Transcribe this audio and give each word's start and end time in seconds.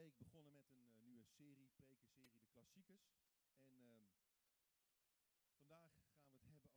week 0.00 0.18
begonnen 0.18 0.52
met 0.52 0.70
een 0.70 0.86
eh, 0.86 1.00
nieuwe 1.02 1.24
serie, 1.24 1.68
prekenserie, 1.76 2.40
de 2.40 2.48
klassiekers. 2.52 3.04
En 3.58 3.76
ehm, 3.82 4.04
vandaag 5.52 5.92
gaan 5.92 6.08
we 6.10 6.16
het 6.16 6.32
hebben 6.32 6.50
over, 6.52 6.70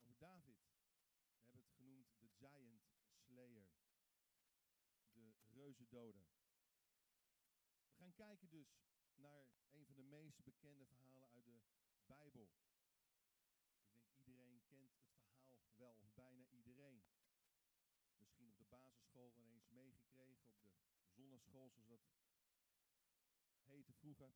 over 0.00 0.18
David. 0.18 0.58
We 0.58 1.58
hebben 1.58 1.60
het 1.60 1.76
genoemd 1.76 2.08
de 2.20 2.28
Giant 2.28 2.82
Slayer. 3.12 3.68
De 5.12 5.34
reuzendoder. 5.48 6.24
We 7.86 7.94
gaan 7.94 8.14
kijken 8.14 8.48
dus 8.48 8.80
naar 9.14 9.46
een 9.70 9.86
van 9.86 9.94
de 9.94 10.02
meest 10.02 10.42
bekende 10.42 10.86
verhalen 10.86 11.28
uit 11.30 11.44
de 11.44 11.60
Bijbel. 12.06 12.50
Ik 13.82 14.24
denk 14.24 14.26
iedereen 14.26 14.62
kent 14.64 14.92
het 14.92 15.06
verhaal 15.36 15.72
wel, 15.76 16.10
bijna 16.14 16.46
iedereen. 16.46 17.02
Misschien 18.18 18.48
op 18.48 18.58
de 18.58 18.64
basisschool 18.64 19.32
ineens 19.34 19.68
meegekregen, 19.68 20.50
op 20.50 20.62
de 20.62 21.10
zonneschool 21.10 21.70
zoals 21.70 21.88
dat 21.88 22.29
heette 23.70 23.92
vroeger. 23.92 24.34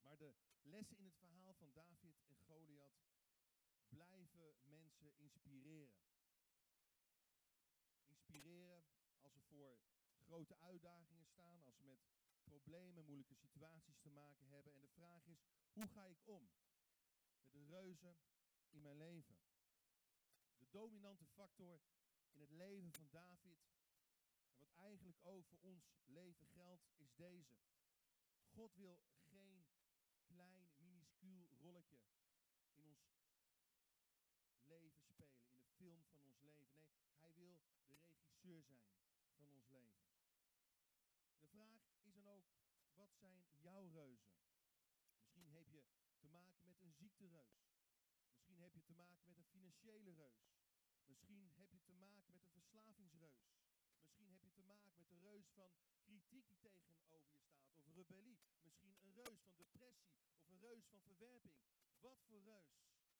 Maar 0.00 0.16
de 0.16 0.34
lessen 0.62 0.96
in 0.96 1.04
het 1.04 1.16
verhaal 1.16 1.54
van 1.54 1.72
David 1.72 2.20
en 2.26 2.36
Goliath 2.36 3.06
blijven 3.88 4.56
mensen 4.62 5.16
inspireren. 5.16 6.00
Inspireren 8.06 8.84
als 9.20 9.32
ze 9.32 9.40
voor 9.40 9.78
grote 10.16 10.56
uitdagingen 10.58 11.26
staan, 11.26 11.62
als 11.64 11.76
ze 11.76 11.82
met 11.84 12.06
problemen, 12.42 13.04
moeilijke 13.04 13.34
situaties 13.34 13.98
te 13.98 14.10
maken 14.10 14.48
hebben. 14.48 14.72
En 14.72 14.80
de 14.80 14.88
vraag 14.88 15.26
is, 15.26 15.44
hoe 15.72 15.86
ga 15.86 16.04
ik 16.04 16.20
om 16.24 16.50
met 17.38 17.52
de 17.52 17.64
reuzen 17.64 18.18
in 18.70 18.82
mijn 18.82 18.96
leven? 18.96 19.38
De 20.58 20.68
dominante 20.70 21.26
factor 21.26 21.80
in 22.30 22.40
het 22.40 22.50
leven 22.50 22.92
van 22.92 23.08
David 23.10 23.62
en 24.48 24.58
wat 24.58 24.70
eigenlijk 24.70 25.18
ook 25.22 25.46
voor 25.46 25.58
ons 25.60 25.90
leven 26.04 26.46
geldt, 26.46 26.88
is 26.96 27.14
deze. 27.14 27.56
God 28.58 28.76
wil 28.76 28.98
geen 29.30 29.66
klein, 30.26 30.70
minuscuul 30.78 31.48
rolletje 31.60 31.98
in 32.74 32.84
ons 32.86 33.00
leven 34.64 34.92
spelen, 34.96 35.06
in 35.06 35.06
de 35.06 35.68
film 35.76 36.04
van 36.04 36.20
ons 36.22 36.40
leven. 36.40 36.66
Nee, 36.66 36.90
hij 37.20 37.34
wil 37.34 37.60
de 37.86 37.96
regisseur 37.96 38.62
zijn 38.62 38.90
van 39.36 39.50
ons 39.50 39.68
leven. 39.68 40.02
De 41.40 41.48
vraag 41.48 41.82
is 42.02 42.12
dan 42.12 42.26
ook, 42.26 42.46
wat 42.94 43.14
zijn 43.14 43.44
jouw 43.60 43.88
reuzen? 43.88 44.34
Misschien 45.20 45.48
heb 45.48 45.68
je 45.68 45.84
te 46.18 46.26
maken 46.26 46.66
met 46.66 46.82
een 46.82 46.92
ziektereus. 46.92 47.70
Misschien 48.32 48.58
heb 48.60 48.74
je 48.74 48.82
te 48.82 48.92
maken 48.92 49.26
met 49.26 49.38
een 49.38 49.50
financiële 49.50 50.12
reus. 50.12 50.50
Misschien 51.06 51.50
heb 51.54 51.70
je 51.70 51.82
te 51.82 51.92
maken 51.92 52.32
met 52.32 52.42
een 52.42 52.50
verslavingsreus. 52.50 53.46
Misschien 54.02 54.30
heb 54.30 54.42
je 54.42 54.52
te 54.52 54.62
maken 54.62 54.94
met 54.96 55.10
een 55.10 55.17
reus 55.30 55.48
van 55.54 55.70
kritiek 56.04 56.46
die 56.48 56.58
tegenover 56.58 57.08
je 57.10 57.18
staat. 57.18 57.56
Of 57.74 57.88
rebellie. 57.94 58.38
Misschien 58.62 58.96
een 59.02 59.12
reus 59.12 59.40
van 59.40 59.54
depressie. 59.56 60.12
Of 60.36 60.48
een 60.48 60.60
reus 60.60 60.84
van 60.84 61.00
verwerping. 61.00 61.56
Wat 62.00 62.20
voor 62.26 62.40
reus 62.40 62.68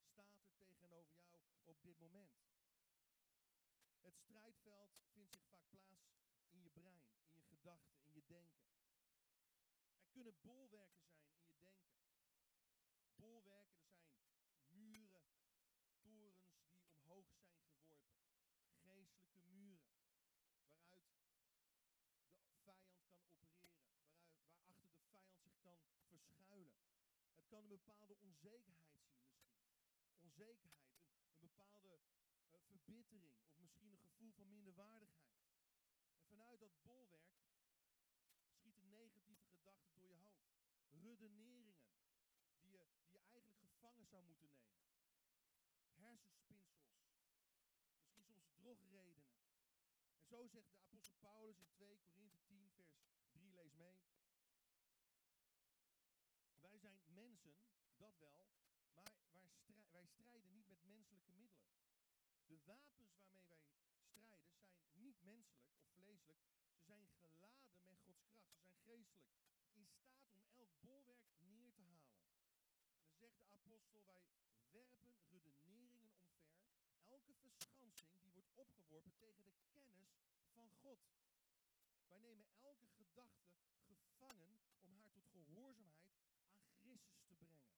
staat 0.08 0.34
er 0.34 0.56
tegenover 0.56 1.18
jou 1.28 1.44
op 1.62 1.82
dit 1.82 1.98
moment? 1.98 2.32
Het 4.00 4.16
strijdveld 4.16 4.92
vindt 5.12 5.32
zich 5.32 5.44
vaak 5.48 5.68
plaats 5.70 6.16
in 6.50 6.62
je 6.62 6.70
brein, 6.70 7.04
in 7.26 7.36
je 7.36 7.44
gedachten, 7.44 7.98
in 8.02 8.12
je 8.14 8.24
denken. 8.26 8.66
Er 9.98 10.08
kunnen 10.10 10.40
bolwerken 10.40 11.06
zijn 11.06 11.30
in 11.32 11.46
je 11.46 11.56
denken. 11.58 11.98
Bolwerken, 13.16 13.88
er 14.36 14.48
zijn 14.48 14.76
muren, 14.76 15.26
torens 16.00 16.46
die 16.46 16.86
omhoog 16.88 17.28
zijn 17.28 17.48
geworpen. 17.48 18.06
Geestelijke 18.82 19.40
muren 19.40 19.98
waaruit 20.78 21.08
de 21.08 21.16
vijand 21.26 21.58
kan 21.58 21.74
opereren, 21.74 22.24
waaruit, 22.64 23.68
waarachter 24.58 24.74
de 24.74 25.06
vijand 25.06 25.38
zich 25.42 25.57
verschuilen. 26.06 26.72
Het 27.34 27.46
kan 27.46 27.62
een 27.62 27.68
bepaalde 27.68 28.16
onzekerheid 28.20 28.90
zien 28.92 29.12
misschien. 29.16 29.56
Onzekerheid, 30.20 30.90
een, 31.30 31.38
bepaalde 31.40 32.00
uh, 32.50 32.58
verbittering 32.66 33.24
of 33.24 33.58
misschien 33.58 33.90
een 33.90 33.98
gevoel 33.98 34.32
van 34.32 34.48
minderwaardigheid. 34.48 35.40
En 36.14 36.26
vanuit 36.26 36.60
dat 36.60 36.82
bolwerk 36.82 37.38
schieten 38.48 38.88
negatieve 38.88 39.46
gedachten 39.46 39.94
door 39.94 40.08
je 40.08 40.16
hoofd. 40.16 40.48
Redeneringen 40.90 41.76
die 42.60 42.70
je, 42.70 42.84
die 43.06 43.18
eigenlijk 43.18 43.58
gevangen 43.58 44.06
zou 44.06 44.24
moeten 44.24 44.50
nemen. 44.50 44.78
Hersenspinsels. 45.94 46.96
Misschien 47.96 48.22
soms 48.24 48.50
drogredenen. 48.54 49.26
En 50.16 50.26
zo 50.26 50.46
zegt 50.46 50.70
de 50.70 50.76
apostel 50.76 51.14
Paulus 51.20 51.60
in 51.60 51.70
2 51.70 51.98
Korinthe 51.98 52.38
10 52.46 52.70
vers 52.72 52.92
3, 52.92 53.52
lees 53.52 53.74
mee. 53.74 53.98
Wij 56.60 56.78
zijn 56.78 56.98
dat 57.96 58.18
wel, 58.18 58.46
maar 59.66 59.90
wij 59.90 60.06
strijden 60.06 60.52
niet 60.52 60.68
met 60.68 60.84
menselijke 60.84 61.32
middelen. 61.32 61.72
De 62.46 62.58
wapens 62.64 63.16
waarmee 63.20 63.48
wij 63.48 63.60
strijden 63.68 64.42
zijn 64.80 65.02
niet 65.02 65.22
menselijk 65.22 65.68
of 65.72 65.84
vleeselijk. 65.92 66.40
Ze 66.70 66.80
zijn 66.84 67.08
geladen 67.08 67.62
met 67.62 67.76
Gods 67.84 68.08
kracht. 68.20 68.52
Ze 68.52 68.56
zijn 68.56 68.76
geestelijk. 68.84 69.28
In 69.72 69.86
staat 69.86 70.28
om 70.32 70.44
elk 70.54 70.80
bolwerk 70.80 71.28
neer 71.38 71.72
te 71.72 71.82
halen. 71.82 72.18
En 72.92 73.02
dan 73.02 73.14
zegt 73.14 73.40
de 73.40 73.48
apostel, 73.50 74.04
wij 74.04 74.68
werpen 74.70 75.14
redeneringen 75.28 76.12
omver. 76.24 76.60
Elke 77.06 77.34
verschansing 77.34 78.22
die 78.22 78.32
wordt 78.32 78.52
opgeworpen 78.54 79.16
tegen 79.16 79.44
de 79.44 79.52
kennis 79.70 80.10
van 80.52 80.70
God. 80.70 80.98
Wij 82.08 82.18
nemen 82.18 82.46
elke 82.60 82.88
gedachte 82.88 83.48
gevangen 83.86 84.60
om 84.80 84.92
haar 84.92 85.10
tot 85.10 85.26
gehoorzaamheid 85.28 86.18
aan 86.60 86.72
Christus 86.80 87.20
te 87.26 87.34
brengen. 87.34 87.76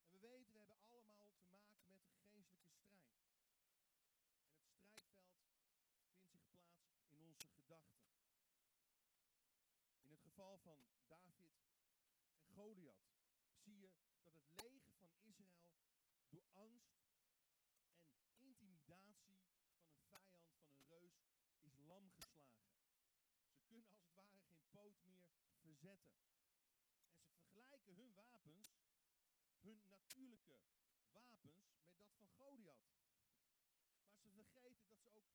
En 0.00 0.10
we 0.10 0.18
weten, 0.18 0.52
we 0.52 0.58
hebben 0.58 0.78
allemaal 0.88 1.16
te 1.16 1.44
maken 1.48 1.86
met 1.86 2.06
een 2.08 2.24
geestelijke 2.32 2.68
strijd. 2.68 3.04
En 4.70 4.80
het 5.70 6.10
strijdveld 6.10 6.44
vindt 6.44 6.46
zich 6.46 6.64
plaats 6.76 7.08
in 7.08 7.20
onze 7.20 7.46
gedachten. 7.46 8.04
Van 10.62 10.86
David 11.06 11.40
en 11.40 12.46
Goliath 12.54 13.10
zie 13.62 13.78
je 13.78 13.90
dat 14.22 14.34
het 14.34 14.62
leger 14.62 14.94
van 14.98 15.10
Israël 15.20 15.72
door 16.28 16.44
angst 16.52 16.94
en 18.26 18.38
intimidatie 18.38 19.16
van 19.16 19.36
een 19.36 20.02
vijand, 20.06 20.46
van 20.62 20.74
een 20.74 20.86
reus, 20.86 21.26
is 21.60 21.78
lam 21.86 22.10
geslagen. 22.10 22.74
Ze 23.50 23.62
kunnen 23.66 23.88
als 23.88 24.00
het 24.00 24.14
ware 24.14 24.38
geen 24.38 24.62
poot 24.70 25.04
meer 25.04 25.26
verzetten. 25.60 26.14
En 27.30 27.44
ze 27.44 27.52
vergelijken 27.52 27.94
hun 27.94 28.14
wapens, 28.14 28.74
hun 29.60 29.80
natuurlijke 29.86 30.60
wapens, 31.12 31.42
met 31.82 31.96
dat 31.96 32.12
van 32.16 32.28
Goliath. 32.28 32.92
Maar 34.20 34.30
ze 34.30 34.44
vergeten 34.44 34.86
dat 34.86 35.00
ze 35.02 35.10
ook 35.10 35.30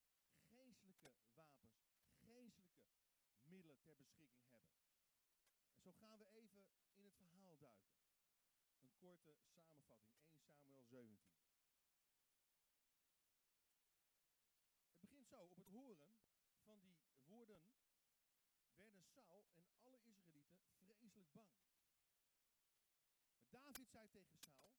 geestelijke 0.47 1.31
wapens, 1.33 1.81
geestelijke 2.19 2.79
middelen 3.43 3.79
ter 3.81 3.95
beschikking 3.97 4.47
hebben. 4.51 4.88
Zo 5.89 5.95
gaan 5.95 6.19
we 6.19 6.29
even 6.31 6.63
in 6.93 7.03
het 7.03 7.15
verhaal 7.15 7.57
duiken. 7.57 7.97
Een 8.81 8.95
korte 8.97 9.33
samenvatting, 9.33 10.23
1 10.63 10.83
Samuel 10.83 10.83
17. 10.85 11.57
Het 14.89 14.99
begint 15.01 15.27
zo, 15.27 15.35
op 15.35 15.55
het 15.55 15.67
horen 15.67 16.15
van 16.63 16.79
die 16.81 17.23
woorden 17.25 17.61
werden 18.75 19.03
Saul 19.03 19.49
en 19.53 19.65
alle 19.77 19.99
Israëlieten 20.03 20.59
vreselijk 20.79 21.31
bang. 21.31 21.49
David 23.49 23.89
zei 23.89 24.09
tegen 24.09 24.39
Saul, 24.39 24.69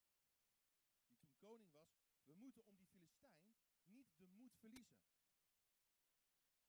die 1.06 1.18
toen 1.18 1.36
koning 1.36 1.72
was, 1.72 1.90
we 2.24 2.34
moeten 2.34 2.66
om 2.66 2.76
die 2.76 2.86
Filistijn 2.86 3.56
niet 3.84 4.08
de 4.16 4.26
moed 4.26 4.54
verliezen. 4.56 5.00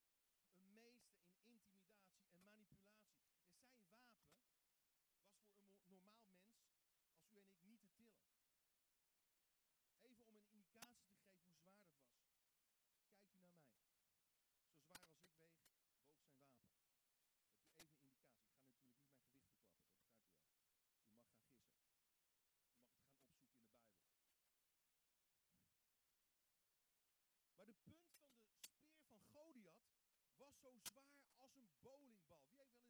bowling 31.89 32.21
bal. 32.29 32.43
Wie 32.53 32.65
heeft 32.65 32.77
wel 32.77 32.88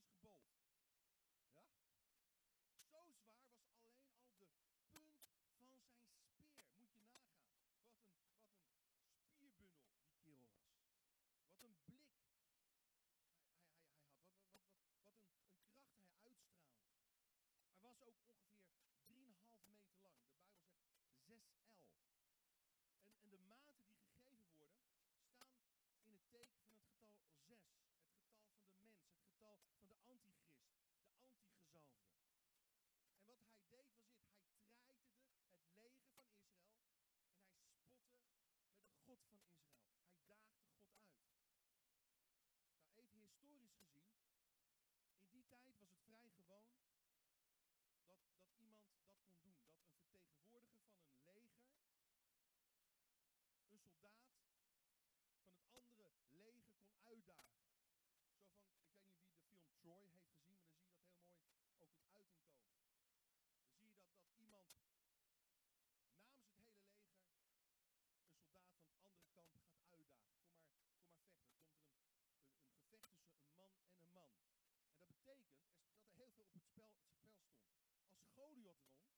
Odiot 78.48 78.80
won. 78.88 79.17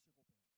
européenne. 0.00 0.49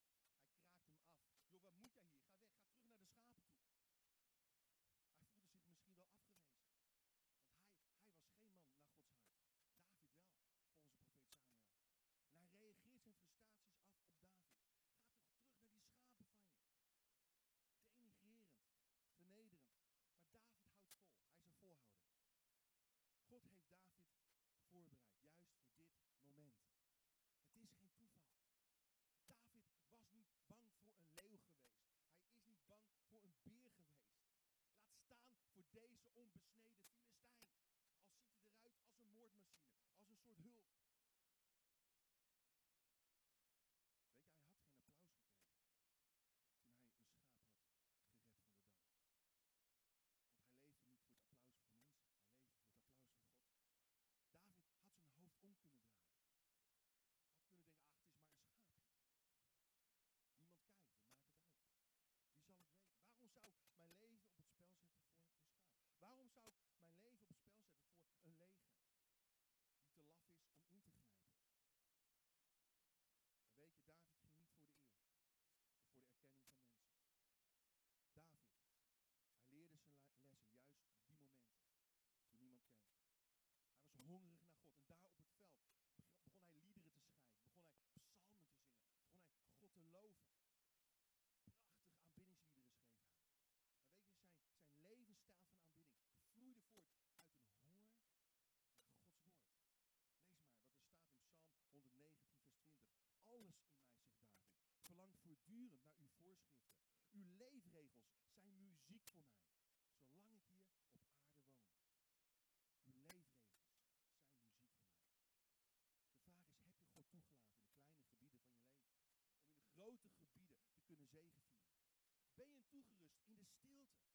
en 122.54 122.64
toegerust 122.70 123.22
in 123.28 123.36
de 123.38 123.46
stilte. 123.46 124.11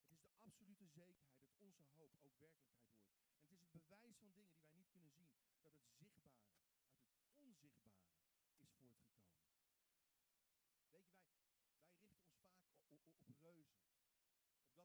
Het 0.00 0.10
is 0.10 0.20
de 0.20 0.30
absolute 0.40 0.86
zekerheid 0.86 1.44
dat 1.44 1.60
onze 1.60 1.82
hoop 1.94 2.18
ook 2.22 2.38
werkelijkheid 2.38 2.90
wordt. 2.92 3.12
En 3.46 3.54
het 3.54 3.62
is 3.62 3.72
het 3.72 3.88
bewijs 3.88 4.16
van 4.16 4.28
dingen 4.28 4.50
die 4.50 4.60
wij 4.60 4.72
niet 4.74 4.88
kunnen 4.90 5.10
zien, 5.10 5.28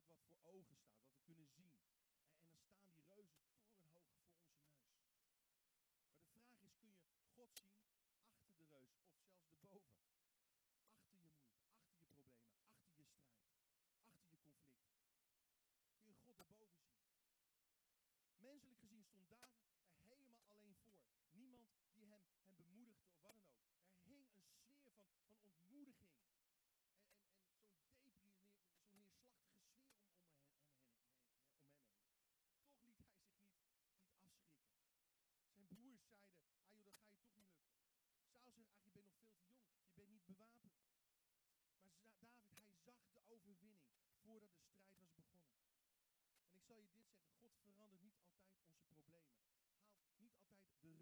wat 0.08 0.18
voor 0.26 0.52
ogen 0.52 0.76
staat, 0.76 1.00
wat 1.00 1.12
we 1.12 1.20
kunnen 1.24 1.46
zien. 1.46 1.72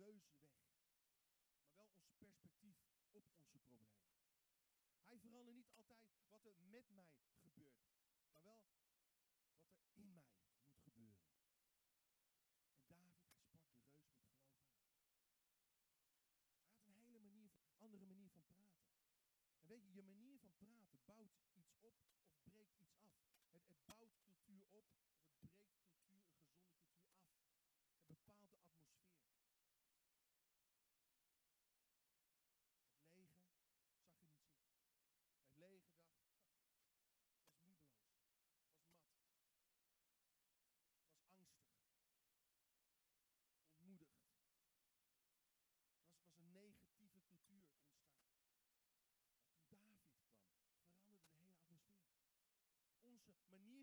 reuze 0.02 0.32
weg. 0.34 0.50
Maar 1.62 1.74
wel 1.74 1.86
ons 1.98 2.14
perspectief 2.18 2.76
op 3.10 3.24
onze 3.36 3.58
problemen. 3.58 4.10
Hij 5.06 5.18
verandert 5.18 5.56
niet 5.56 5.72
altijd 5.74 5.98
wat 6.28 6.44
er 6.46 6.54
met 6.70 6.90
mij 6.90 7.10
gebeurt, 7.42 7.80
maar 8.28 8.42
wel 8.42 8.58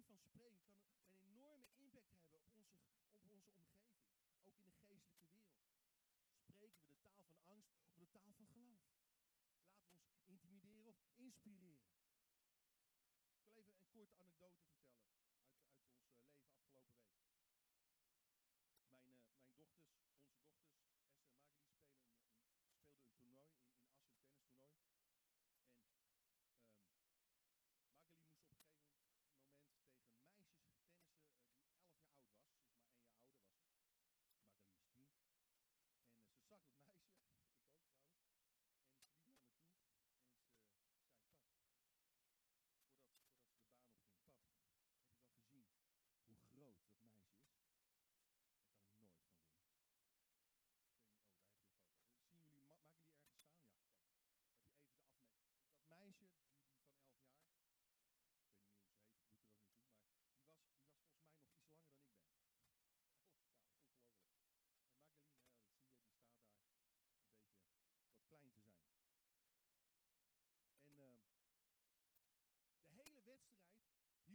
van 0.09 0.19
spreken 0.19 0.65
kan 0.73 0.85
een 0.85 1.21
enorme 1.33 1.67
impact 1.83 2.11
hebben 2.17 2.31
op 2.37 2.45
onze, 2.57 2.77
op 3.09 3.31
onze 3.35 3.51
omgeving. 3.57 3.93
Ook 4.47 4.57
in 4.57 4.69
de 4.71 4.79
geestelijke 4.87 5.27
wereld. 5.33 5.61
Spreken 6.53 6.81
we 6.81 6.87
de 6.93 6.99
taal 7.05 7.23
van 7.23 7.39
angst 7.53 7.73
of 7.85 7.93
de 7.99 8.09
taal 8.09 8.33
van 8.33 8.47
geloof? 8.53 8.81
Laat 9.85 10.09
ons 10.11 10.23
intimideren 10.25 10.93
of 10.93 11.11
inspireren. 11.15 11.85
Ik 13.45 13.53
wil 13.53 13.63
even 13.63 13.81
een 13.81 13.91
korte 13.97 14.17
anekdote. 14.17 14.78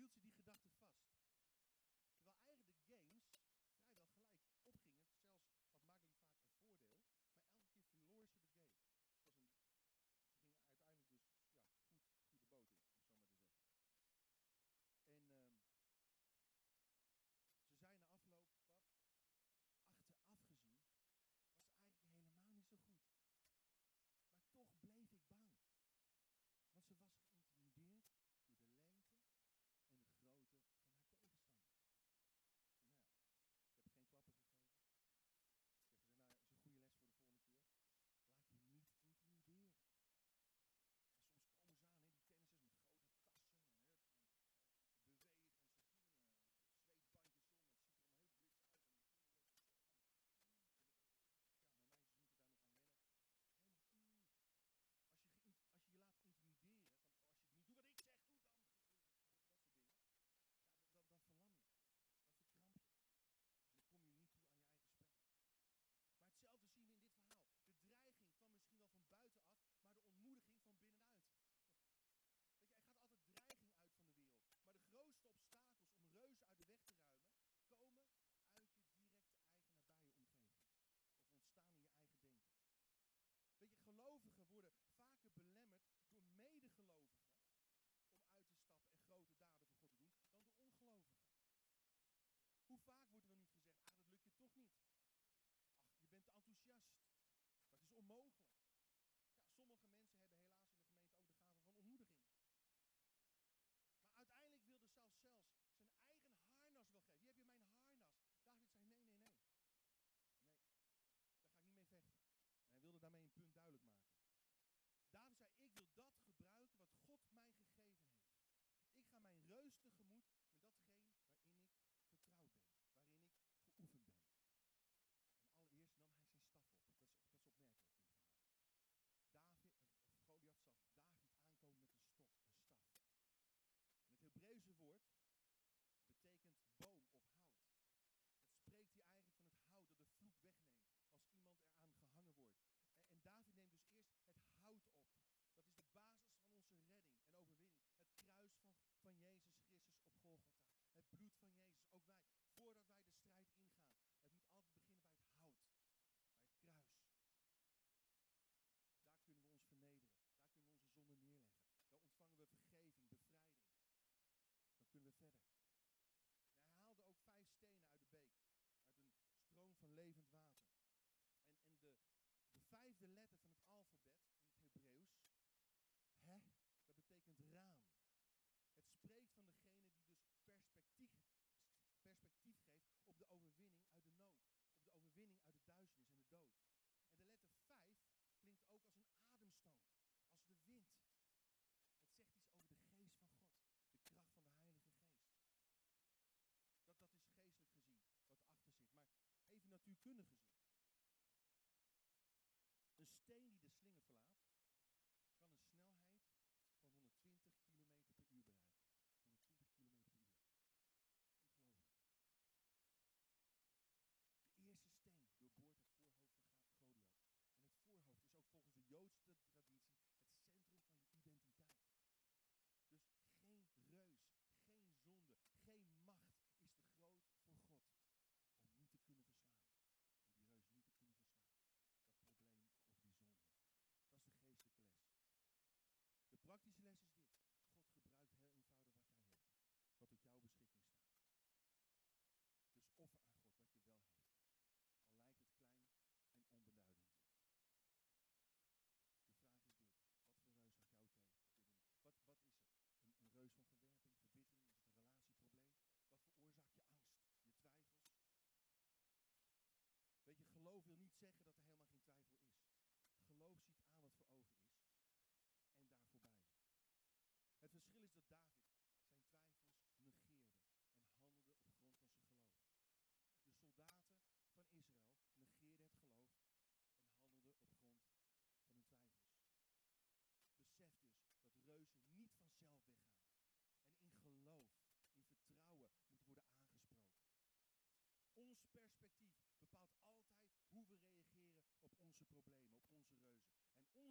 hield 0.05 0.15
je 0.15 0.21
die 0.23 0.33
gedachte 0.33 0.74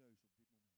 neus 0.09 0.27
op 0.27 0.35
dit 0.35 0.47
moment. 0.49 0.68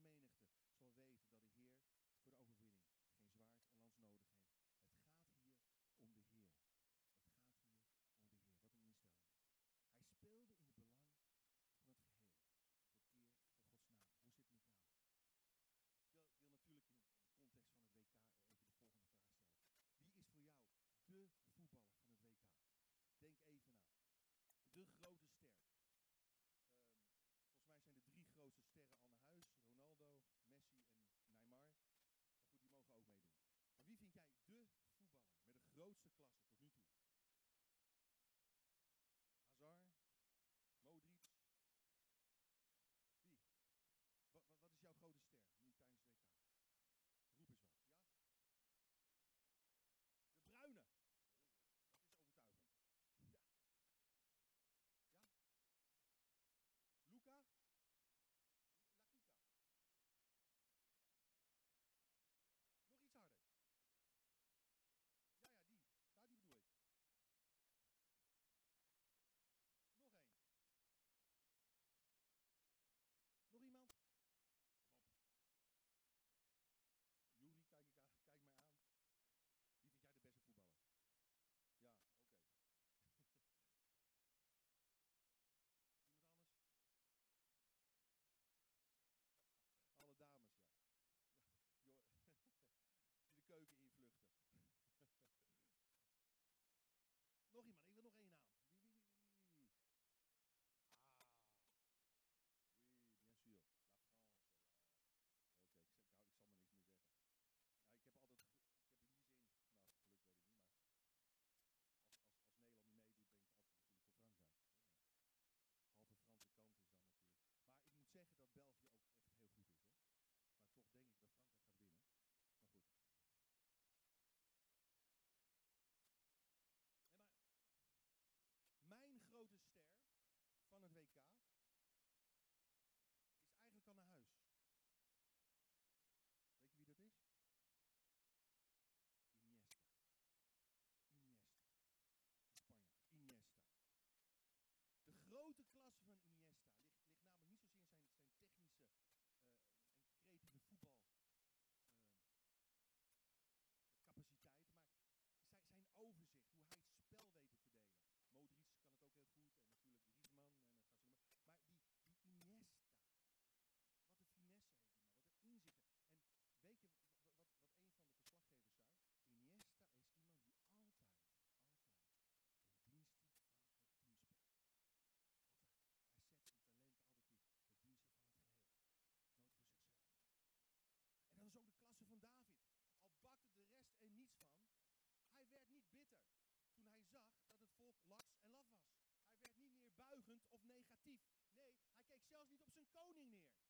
Nee, 191.04 191.20
hij 191.54 192.02
keek 192.06 192.24
zelfs 192.28 192.50
niet 192.50 192.64
op 192.66 192.72
zijn 192.72 192.90
koning 192.90 193.30
neer. 193.30 193.61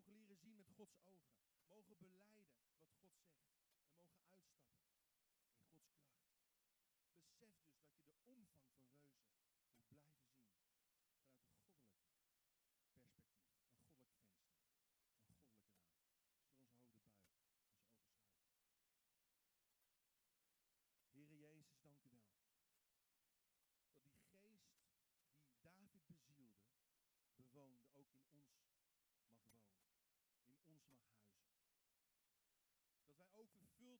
mogen 0.00 0.12
leren 0.12 0.36
zien 0.36 0.56
met 0.56 0.70
Gods 0.76 0.98
ogen. 1.04 1.30
Mogen 1.68 1.96
beleiden 1.98 2.36
wat 2.36 2.48
God 2.58 2.72
zegt. 2.78 3.59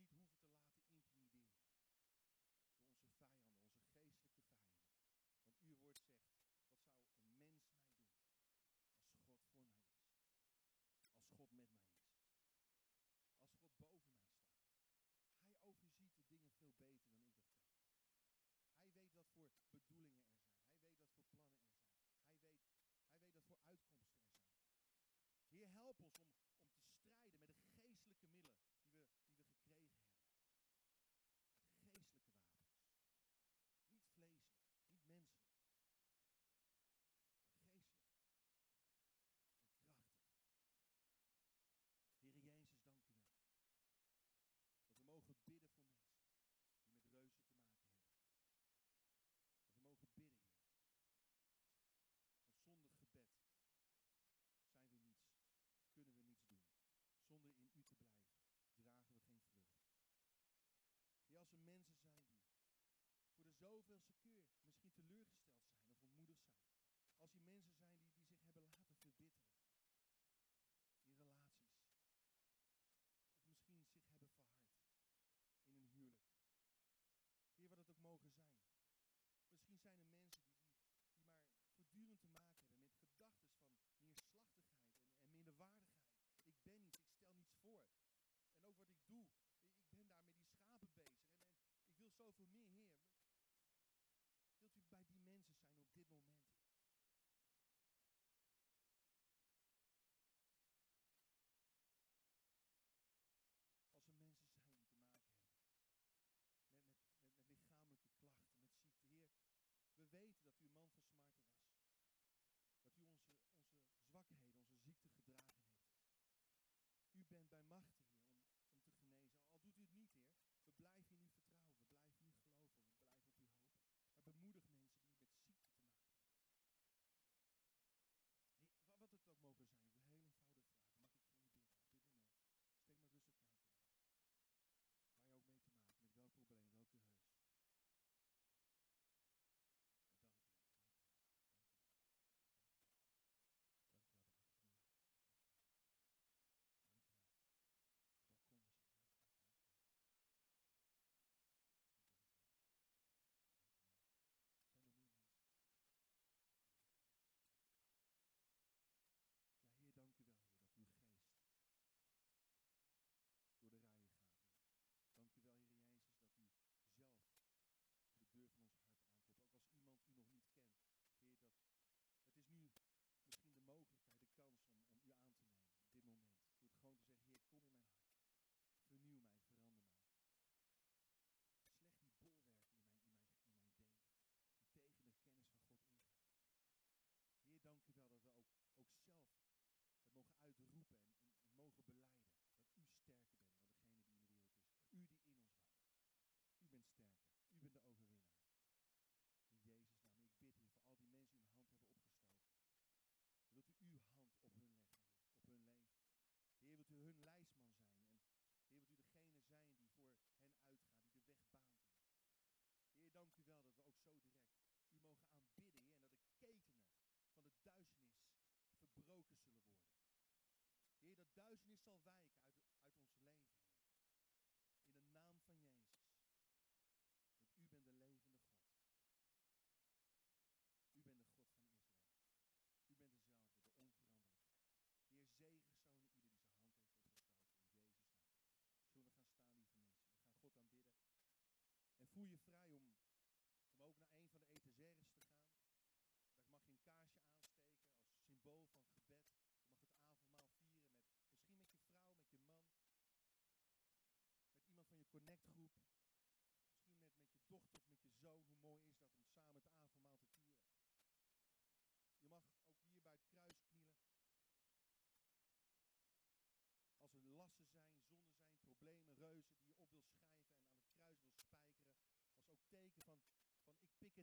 duizend 221.50 221.86
is 221.86 222.02
zal 222.02 222.12
wijken 222.16 222.49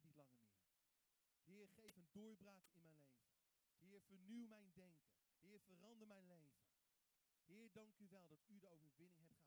niet 0.03 0.15
langer 0.15 0.39
meer. 0.39 0.65
Heer, 1.43 1.67
geef 1.67 1.95
een 1.95 2.09
doorbraak 2.11 2.67
in 2.69 2.81
mijn 2.81 2.97
leven. 2.97 3.31
Heer, 3.77 4.01
vernieuw 4.01 4.47
mijn 4.47 4.71
denken. 4.73 5.11
Heer, 5.39 5.59
verander 5.59 6.07
mijn 6.07 6.25
leven. 6.25 6.65
Heer, 7.45 7.71
dank 7.71 7.97
u 7.99 8.07
wel 8.09 8.27
dat 8.27 8.47
u 8.47 8.59
de 8.59 8.69
overwinning 8.69 9.19
hebt 9.19 9.35
gehaald. 9.35 9.46